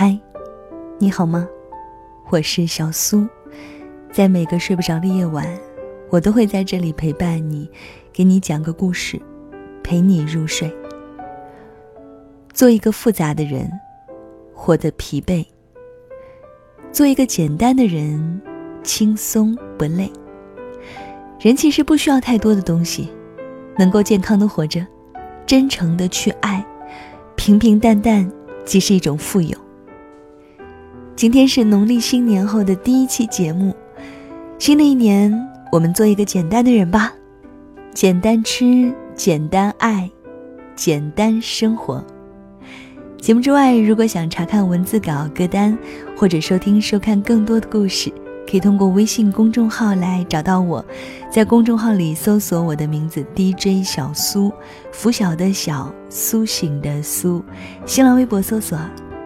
[0.00, 0.16] 嗨，
[1.00, 1.48] 你好吗？
[2.30, 3.26] 我是小苏，
[4.12, 5.44] 在每个睡不着的夜晚，
[6.08, 7.68] 我都会在这里陪伴你，
[8.12, 9.20] 给你讲个故事，
[9.82, 10.72] 陪你入睡。
[12.54, 13.68] 做一个复杂的人，
[14.54, 15.44] 活得疲惫；
[16.92, 18.40] 做一个简单的人，
[18.84, 20.08] 轻松不累。
[21.40, 23.10] 人其实不需要太多的东西，
[23.76, 24.86] 能够健康的活着，
[25.44, 26.64] 真诚的去爱，
[27.34, 28.30] 平平淡淡
[28.64, 29.58] 即是一种富有。
[31.18, 33.74] 今天是农历新年后的第一期节目，
[34.56, 35.36] 新的一年，
[35.72, 37.12] 我们做一个简单的人吧，
[37.92, 40.08] 简单吃，简单爱，
[40.76, 42.00] 简单生活。
[43.20, 45.76] 节目之外，如果想查看文字稿、歌单，
[46.16, 48.12] 或者收听、收看更多的故事。
[48.48, 50.84] 可以通过微信公众号来找到我，
[51.32, 54.52] 在公众号里搜索我的名字 DJ 小苏，
[54.92, 57.44] 拂晓的小，苏醒的苏。
[57.86, 58.78] 新浪微博搜索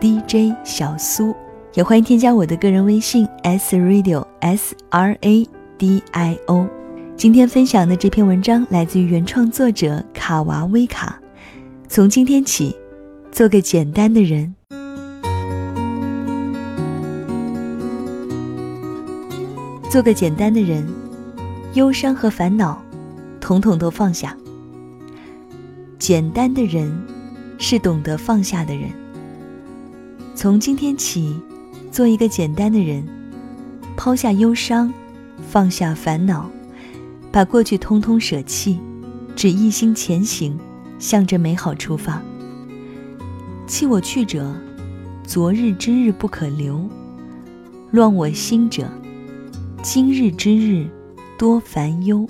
[0.00, 1.34] DJ 小苏，
[1.74, 6.66] 也欢迎添加我的个人微信 S Radio S R A D I O。
[7.16, 11.16] 今天分享的这篇文章来自于原创作者卡娃威卡。
[11.86, 12.74] 从今天起，
[13.30, 14.52] 做个简单的人。
[19.88, 20.84] 做个简单的人，
[21.74, 22.82] 忧伤和烦恼，
[23.40, 24.36] 统统都放下。
[26.00, 26.92] 简单的人，
[27.58, 28.90] 是懂得放下的人。
[30.34, 31.36] 从今天起，
[31.90, 33.04] 做一个简单的人，
[33.96, 34.92] 抛下忧伤，
[35.48, 36.48] 放下烦恼，
[37.32, 38.78] 把过去通通舍弃，
[39.34, 40.58] 只一心前行，
[40.98, 42.22] 向着美好出发。
[43.66, 44.54] 弃我去者，
[45.24, 46.88] 昨日之日不可留；
[47.90, 48.88] 乱我心者。
[49.82, 50.86] 今日之日，
[51.38, 52.26] 多烦忧。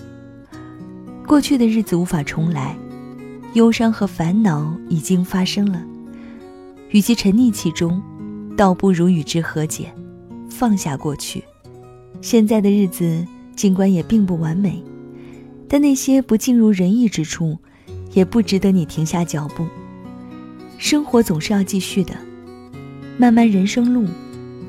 [1.26, 2.76] 过去的日子无法重来，
[3.54, 5.82] 忧伤和烦恼已经发生了。
[6.90, 8.02] 与其沉溺其中，
[8.60, 9.90] 倒不如与之和解，
[10.50, 11.42] 放下过去。
[12.20, 14.84] 现在的日子尽管也并不完美，
[15.66, 17.56] 但那些不尽如人意之处，
[18.12, 19.66] 也不值得你停下脚步。
[20.76, 22.12] 生活总是要继续的，
[23.16, 24.06] 漫漫人生路，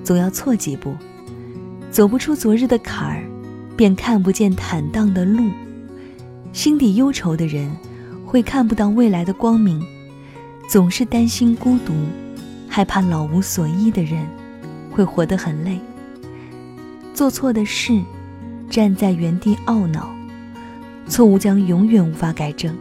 [0.06, 0.96] 总要错几步。
[1.92, 3.26] 走不出昨日的坎儿，
[3.76, 5.52] 便看不见坦荡的路。
[6.54, 7.70] 心底忧愁的人，
[8.26, 9.86] 会看不到未来的光明。
[10.70, 11.92] 总是担心孤独，
[12.74, 14.26] 害怕老无所依的人，
[14.90, 15.78] 会活得很累。
[17.14, 18.02] 做错的事，
[18.70, 20.10] 站在原地懊恼，
[21.06, 22.74] 错误将永远无法改正。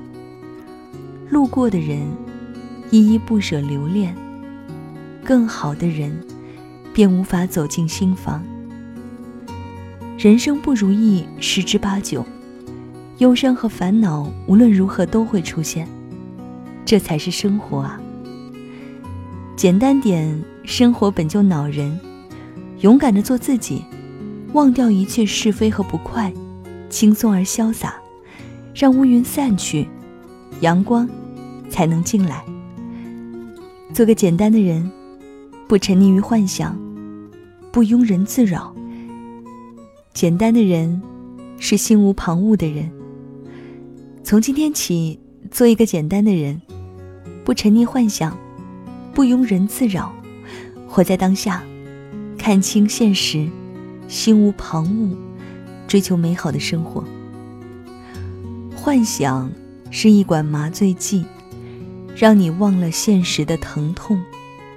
[1.28, 2.06] 路过的人，
[2.92, 4.14] 依依不舍留恋，
[5.24, 6.16] 更好的人，
[6.94, 8.44] 便无法走进心房。
[10.16, 12.24] 人生不如意十之八九，
[13.18, 15.88] 忧伤和烦恼无论如何都会出现，
[16.84, 17.99] 这才是生活啊！
[19.60, 22.00] 简单点，生活本就恼人，
[22.78, 23.84] 勇敢的做自己，
[24.54, 26.32] 忘掉一切是非和不快，
[26.88, 27.96] 轻松而潇洒，
[28.74, 29.86] 让乌云散去，
[30.60, 31.06] 阳光
[31.68, 32.42] 才能进来。
[33.92, 34.90] 做个简单的人，
[35.68, 36.74] 不沉溺于幻想，
[37.70, 38.74] 不庸人自扰。
[40.14, 41.02] 简单的人，
[41.58, 42.90] 是心无旁骛的人。
[44.24, 45.20] 从今天起，
[45.50, 46.62] 做一个简单的人，
[47.44, 48.34] 不沉溺幻想，
[49.14, 50.12] 不庸人自扰，
[50.88, 51.62] 活在当下，
[52.38, 53.48] 看清现实，
[54.08, 55.14] 心无旁骛，
[55.86, 57.04] 追求美好的生活。
[58.76, 59.50] 幻想
[59.90, 61.24] 是一管麻醉剂，
[62.16, 64.22] 让你忘了现实的疼痛，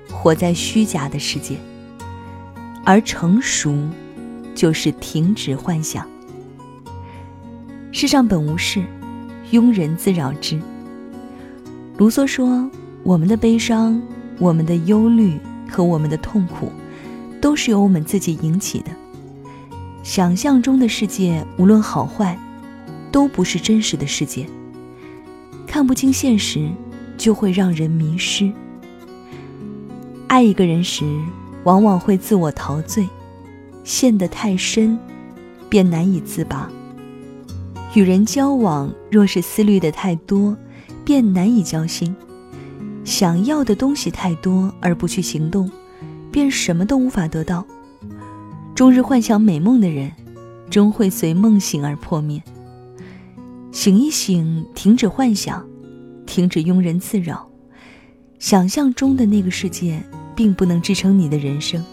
[0.10, 1.58] 活在虚假的世界。
[2.86, 3.78] 而成熟。
[4.56, 6.08] 就是停止幻想。
[7.92, 8.84] 世上本无事，
[9.52, 10.62] 庸人自扰之。
[11.98, 12.70] 卢梭说
[13.02, 14.00] ：“我们的悲伤、
[14.40, 15.38] 我们的忧虑
[15.70, 16.72] 和我们的痛苦，
[17.42, 18.92] 都是由我们自己引起的。
[20.04, 22.38] 想象中的世界，无论好坏，
[23.12, 24.46] 都不是真实的世界。
[25.66, 26.70] 看不清现实，
[27.18, 28.52] 就会让人迷失。
[30.28, 31.06] 爱一个人时，
[31.64, 33.08] 往往会自我陶醉。”
[33.84, 34.98] 陷得太深，
[35.68, 36.72] 便难以自拔。
[37.94, 40.56] 与人交往，若是思虑的太多，
[41.04, 42.16] 便难以交心。
[43.04, 45.70] 想要的东西太多而不去行动，
[46.32, 47.66] 便什么都无法得到。
[48.74, 50.12] 终日幻想美梦的人，
[50.70, 52.42] 终会随梦醒而破灭。
[53.72, 55.66] 醒一醒，停止幻想，
[56.26, 57.48] 停止庸人自扰。
[58.40, 60.02] 想象中的那个世界，
[60.36, 61.84] 并不能支撑你的人生。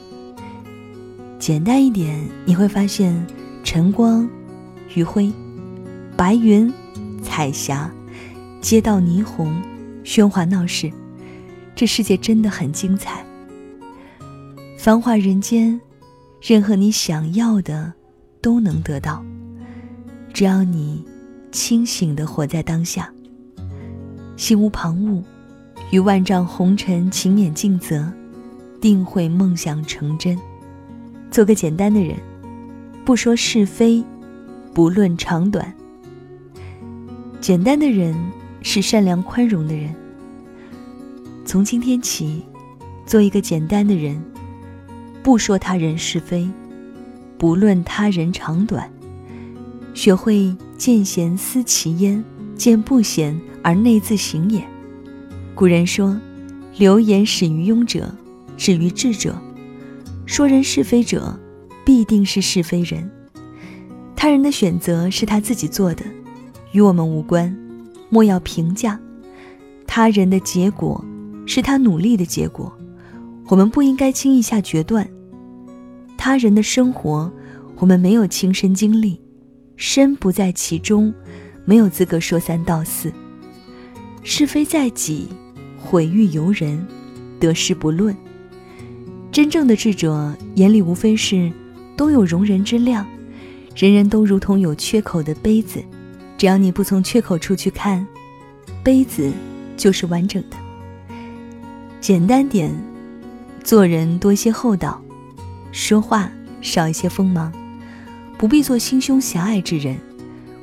[1.38, 3.26] 简单一点，你会发现
[3.64, 4.28] 晨光、
[4.94, 5.32] 余晖、
[6.16, 6.72] 白云、
[7.22, 7.90] 彩霞、
[8.60, 9.62] 街道霓虹、
[10.10, 10.90] 喧哗闹市，
[11.76, 13.24] 这世界真的很精彩。
[14.76, 15.80] 繁华人间，
[16.42, 17.92] 任何你想要的
[18.42, 19.24] 都能得到，
[20.34, 21.06] 只要你
[21.52, 23.08] 清醒的活在当下，
[24.36, 25.22] 心无旁骛，
[25.92, 28.12] 与万丈红尘勤勉尽责，
[28.80, 30.36] 定会梦想成真。
[31.30, 32.16] 做个简单的人，
[33.04, 34.02] 不说是非，
[34.74, 35.72] 不论长短。
[37.40, 38.12] 简单的人
[38.60, 39.94] 是善良宽容的人。
[41.50, 42.44] 从今天起，
[43.04, 44.22] 做一个简单的人，
[45.20, 46.48] 不说他人是非，
[47.36, 48.88] 不论他人长短，
[49.92, 52.22] 学会见贤思齐焉，
[52.54, 54.64] 见不贤而内自省也。
[55.52, 56.16] 古人说
[56.78, 58.14] ：“流言始于庸者，
[58.56, 59.36] 止于智者。”
[60.26, 61.36] 说人是非者，
[61.84, 63.10] 必定是是非人。
[64.14, 66.04] 他人的选择是他自己做的，
[66.70, 67.52] 与我们无关，
[68.08, 69.00] 莫要评价。
[69.84, 71.04] 他人的结果
[71.52, 72.72] 是他努力的结果，
[73.48, 75.04] 我们不应该轻易下决断。
[76.16, 77.28] 他人的生活，
[77.78, 79.20] 我们没有亲身经历，
[79.74, 81.12] 身不在其中，
[81.64, 83.12] 没有资格说三道四。
[84.22, 85.26] 是非在己，
[85.76, 86.86] 毁誉由人，
[87.40, 88.16] 得失不论。
[89.32, 91.50] 真正的智者眼里无非是
[91.96, 93.04] 都有容人之量，
[93.74, 95.82] 人人都如同有缺口的杯子，
[96.38, 98.06] 只要你不从缺口处去看，
[98.84, 99.32] 杯子
[99.76, 100.56] 就是完整的。
[102.00, 102.72] 简单点，
[103.62, 105.02] 做人多些厚道，
[105.70, 106.32] 说话
[106.62, 107.52] 少一些锋芒，
[108.38, 109.98] 不必做心胸狭隘之人，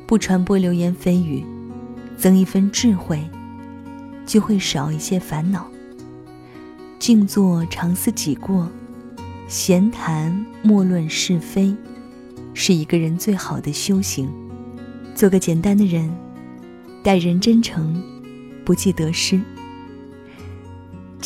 [0.08, 1.46] 不传播流言蜚语，
[2.18, 3.22] 增一分智慧，
[4.26, 5.68] 就会少一些烦恼。
[6.98, 8.68] 静坐常思己过，
[9.48, 11.72] 闲谈莫论是非，
[12.56, 14.28] 是一个人最好的修行。
[15.14, 16.12] 做个简单的人，
[17.04, 18.02] 待人真诚，
[18.66, 19.40] 不计得失。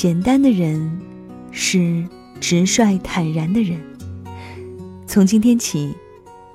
[0.01, 1.00] 简单的人
[1.51, 2.03] 是
[2.39, 3.80] 直率坦然的人。
[5.06, 5.94] 从今天起，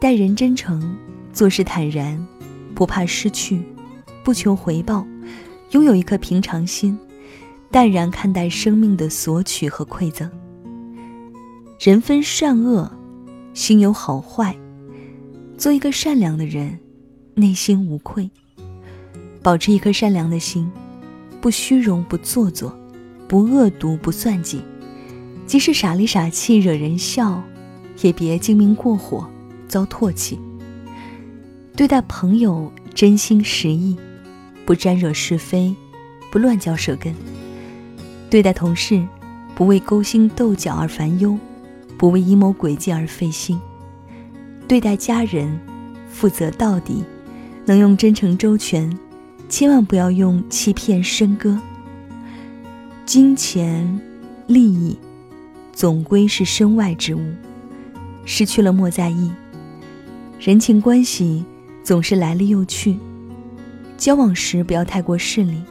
[0.00, 0.96] 待人真诚，
[1.32, 2.26] 做事坦然，
[2.75, 3.62] 不怕失去，
[4.25, 5.06] 不求回报，
[5.70, 6.98] 拥有一颗平常心。
[7.70, 10.28] 淡然看待生命的索取和馈赠。
[11.78, 12.90] 人分善恶，
[13.54, 14.56] 心有好坏。
[15.56, 16.76] 做一个善良的人，
[17.34, 18.28] 内心无愧。
[19.40, 20.69] 保持一颗善良的心，
[21.40, 22.76] 不虚荣，不做作，
[23.28, 24.61] 不恶毒，不算计。
[25.46, 27.43] 即使傻里傻气惹人笑，
[28.02, 29.28] 也别精明过火，
[29.69, 30.38] 遭唾弃。
[31.76, 33.96] 对待朋友真心实意，
[34.64, 35.75] 不沾惹是非，
[36.31, 37.14] 不乱嚼舌根。
[38.28, 39.06] 对待同事，
[39.55, 41.38] 不为勾心斗角而烦忧，
[41.96, 43.56] 不为阴谋诡计而费心；
[44.67, 45.61] 对待家人，
[46.11, 47.05] 负责到底，
[47.64, 48.90] 能用真诚周全，
[49.49, 51.56] 千万不要用欺骗深割。
[53.06, 54.00] 金钱、
[54.49, 54.99] 利益，
[55.73, 57.20] 总归是身外之物，
[58.25, 59.31] 失去了莫在意。
[60.41, 61.44] 人情关系
[61.85, 62.99] 总是来了又去，
[63.97, 65.62] 交往时不要太过势利，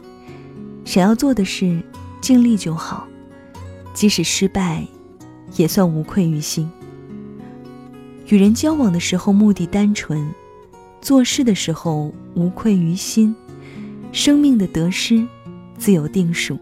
[0.86, 1.78] 想要做的事。
[2.22, 3.06] 尽力就好，
[3.92, 4.84] 即使失败，
[5.56, 6.68] 也算无愧于心。
[8.28, 10.26] 与人交往的时候目的单纯，
[11.02, 13.36] 做事的时候无愧于心，
[14.10, 15.24] 生命的得失
[15.76, 16.58] 自有定数。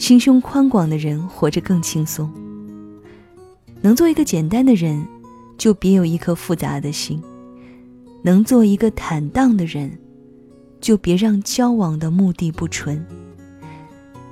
[0.00, 2.32] 心胸宽广的人活着更轻松。
[3.82, 5.06] 能做一个简单的人，
[5.58, 7.20] 就别有一颗复杂的心；
[8.22, 9.90] 能做一个坦荡的人，
[10.80, 13.04] 就别让交往的目的不纯。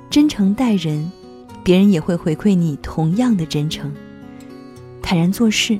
[0.09, 1.09] 真诚待人，
[1.63, 3.93] 别人也会回馈你同样的真诚。
[5.03, 5.79] 坦然做事，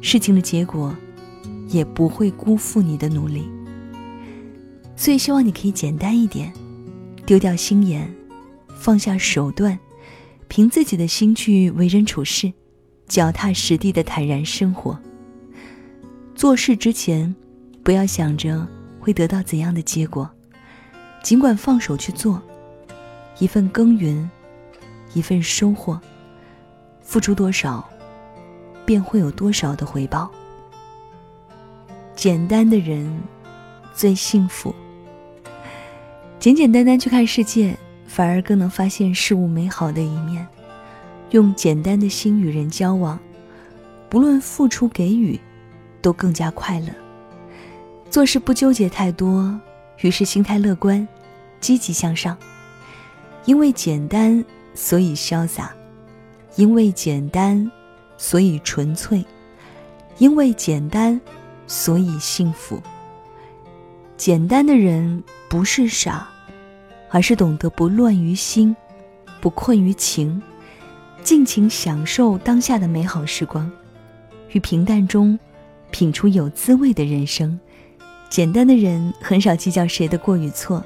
[0.00, 0.92] 事情的结果
[1.68, 3.44] 也不会辜负你的努力。
[4.96, 6.52] 所以，希望你可以简单一点，
[7.24, 8.12] 丢掉心眼，
[8.76, 9.76] 放下手段，
[10.46, 12.52] 凭自己的心去为人处事，
[13.08, 14.96] 脚踏实地的坦然生活。
[16.34, 17.34] 做事之前，
[17.82, 18.64] 不要想着
[19.00, 20.30] 会得到怎样的结果，
[21.22, 22.40] 尽管放手去做。
[23.38, 24.30] 一份耕耘，
[25.14, 26.00] 一份收获。
[27.02, 27.88] 付出多少，
[28.84, 30.30] 便会有多少的回报。
[32.14, 33.20] 简单的人
[33.94, 34.74] 最幸福。
[36.38, 37.76] 简简单单去看世界，
[38.16, 40.46] 反而更能发现事物美好的一面。
[41.32, 43.20] 用简单的心与人交往，
[44.08, 45.38] 不论付出给予，
[46.00, 46.88] 都更加快乐。
[48.08, 49.60] 做事不纠结太多，
[50.00, 51.06] 于是心态乐观，
[51.60, 52.34] 积极向上。
[53.44, 54.42] 因为简单，
[54.72, 55.66] 所以潇洒；
[56.54, 57.70] 因为简单，
[58.16, 59.22] 所以纯粹；
[60.16, 61.20] 因为简单，
[61.66, 62.80] 所以幸福。
[64.16, 66.26] 简单的人不是傻，
[67.10, 68.74] 而是懂得不乱于心，
[69.40, 70.42] 不困于情，
[71.22, 73.70] 尽情享受当下的美好时光，
[74.52, 75.38] 于平淡中
[75.90, 77.58] 品出有滋味的人生。
[78.28, 80.84] 简单的人很少计较谁的过与错，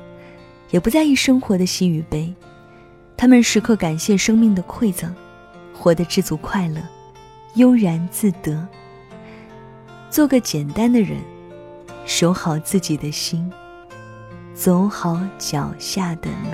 [0.71, 2.33] 也不在意生活的喜与悲。
[3.17, 5.15] 他们时刻感谢生命的馈赠，
[5.75, 6.81] 活得知足快乐，
[7.55, 8.67] 悠然自得。
[10.11, 11.19] 做个简单的人，
[12.05, 13.50] 守好自己的心，
[14.61, 16.50] 走好脚下的路。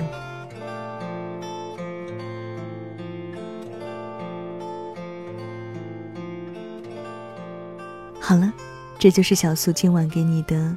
[8.17, 8.53] 好了，
[8.97, 10.73] 这就是小苏今晚给你的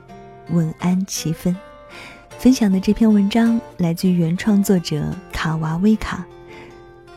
[0.48, 1.56] 晚安七分。
[2.36, 6.26] 分享的这篇文章来自于原创作者卡娃威卡。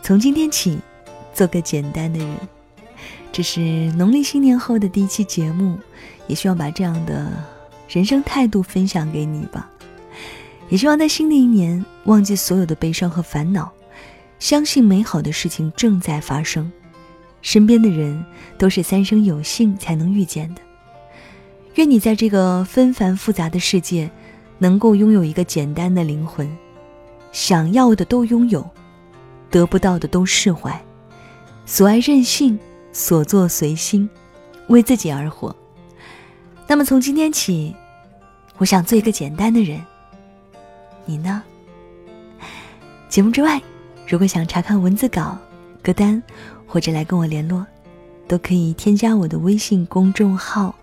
[0.03, 0.77] 从今天起，
[1.34, 2.38] 做个简单的人。
[3.32, 5.79] 这是农历新年后的第一期节目，
[6.27, 7.32] 也希望把这样的
[7.88, 9.72] 人生态度分享给你吧。
[10.74, 13.72] 也希望在新的一年，忘记所有的悲伤和烦恼，
[14.39, 16.72] 相信美好的事情正在发生，
[17.44, 18.25] 身边的人
[18.58, 20.62] 都是三生有幸才能遇见的。
[21.75, 24.10] 愿你在这个纷繁复杂的世界。
[24.60, 26.50] 能够拥有一个简单的灵魂，
[27.34, 28.65] 想要的都拥有，
[29.50, 30.82] 得不到的都释怀，
[31.65, 32.58] 所爱任性，
[32.94, 34.10] 所做随心，
[34.68, 35.53] 为自己而活。
[36.65, 37.75] 那么从今天起，
[38.58, 39.82] 我想做一个简单的人。
[41.05, 41.43] 你呢？
[43.10, 43.62] 节目之外，
[44.07, 45.38] 如果想查看文字稿、
[45.81, 46.22] 歌单，
[46.65, 47.65] 或者来跟我联络，
[48.27, 50.74] 都可以添加我的微信公众号，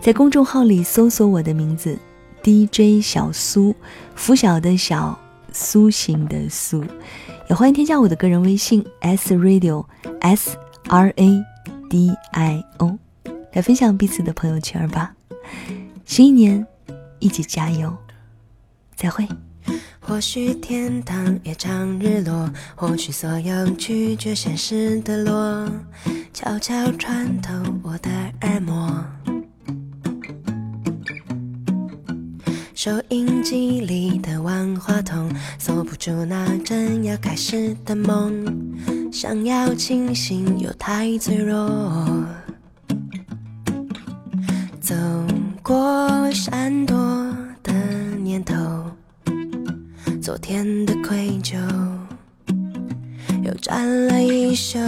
[0.00, 1.98] 在公众号里搜索我的名字。
[2.44, 3.74] DJ 小苏，
[4.16, 5.16] 拂晓的小，
[5.52, 6.84] 苏醒的苏，
[7.48, 9.84] 也欢迎添加我的个人微信 S Radio
[10.20, 10.56] S
[10.88, 11.44] R A
[11.88, 12.98] D I O，
[13.52, 15.14] 来分享彼此的朋友圈吧。
[16.04, 16.66] 新一年，
[17.20, 17.96] 一起加油！
[18.96, 19.24] 再会。
[20.00, 25.68] 或许天堂也常日落，或许所有拒绝现实的落，
[26.34, 27.52] 悄悄穿透
[27.82, 28.10] 我的
[28.42, 29.04] 耳膜。
[32.74, 38.44] 收音机里的万花筒，锁不住那正要开始的梦。
[39.12, 42.26] 想要清醒又太脆弱，
[44.80, 44.94] 走
[45.62, 46.96] 过闪躲
[47.62, 47.72] 的
[48.20, 48.54] 念头，
[50.22, 51.56] 昨天的愧疚
[53.42, 54.78] 又占了一宿。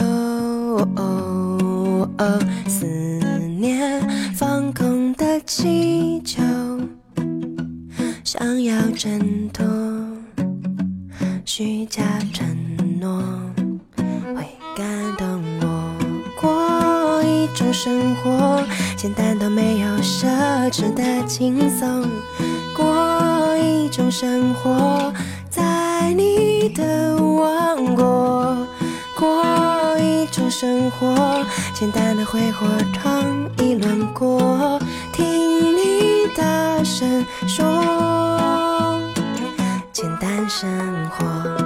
[2.68, 2.86] 思
[3.58, 4.00] 念
[4.34, 6.40] 放空的气球。
[8.22, 9.66] 想要挣脱
[11.44, 12.46] 虚假承
[13.00, 13.20] 诺，
[14.36, 14.86] 会感
[15.18, 15.94] 动我。
[16.40, 18.62] 过一种生活，
[18.96, 20.28] 简单到没有奢
[20.70, 22.08] 侈的轻松。
[23.64, 25.12] 一种生活，
[25.48, 28.56] 在你的王国。
[29.16, 29.44] 过
[29.98, 34.78] 一种生活，简单的挥霍尝一轮过。
[35.12, 35.24] 听
[35.76, 37.64] 你大声说。
[39.92, 40.68] 简单生
[41.10, 41.63] 活。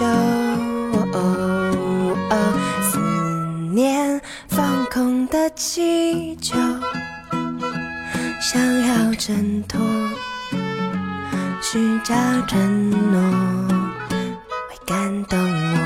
[0.00, 1.74] 了一
[2.30, 2.98] 宿，思
[3.72, 6.56] 念放空的气球，
[8.40, 9.80] 想要挣脱
[11.60, 12.14] 虚假
[12.46, 13.20] 承诺，
[14.68, 15.76] 会感动我。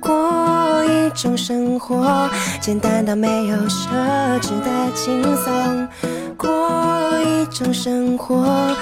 [0.00, 3.88] 过一种生活，简单到没有奢
[4.40, 5.88] 侈的轻松。
[6.36, 8.74] 过一种生活，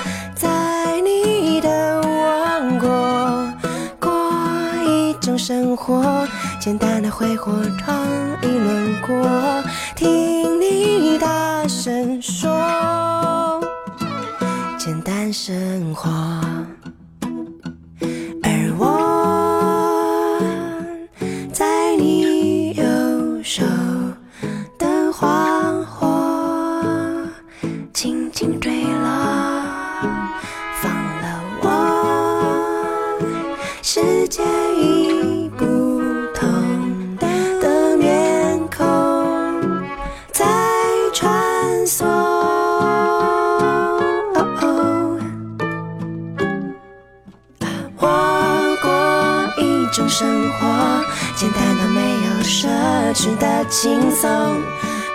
[5.87, 6.27] 活
[6.59, 8.05] 简单的挥霍，闯
[8.43, 9.63] 一轮过，
[9.95, 13.61] 听你大声说，
[14.77, 16.56] 简单生活。
[52.47, 52.69] 奢
[53.13, 54.31] 侈的轻松，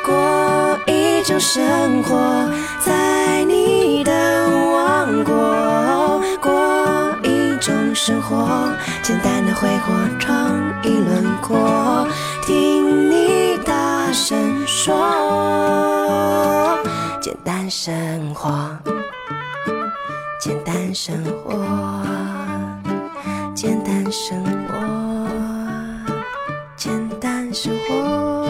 [0.05, 2.51] 过一种生活，
[2.85, 4.11] 在你的
[4.73, 6.51] 王国，过
[7.23, 8.69] 一种生活，
[9.01, 12.05] 简单的挥霍创意轮廓，
[12.45, 14.93] 听你大声说，
[17.21, 18.51] 简单生活，
[20.41, 21.55] 简单生活。
[23.53, 24.75] 简单生活，
[27.53, 28.45] 生活，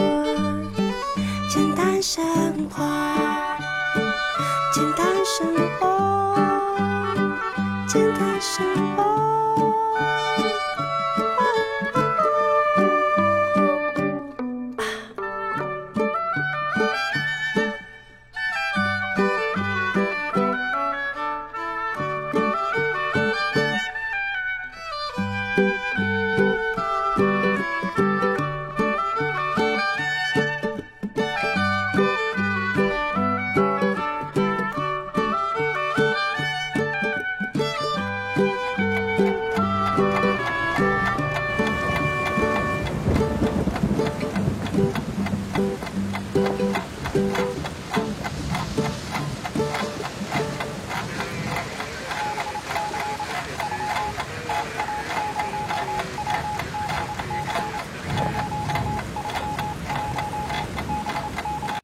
[1.49, 2.23] 简单生
[2.69, 3.10] 活。